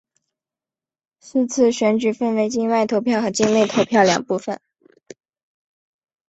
[1.21, 4.59] 是次选举分为境外投票和境内投票两部分。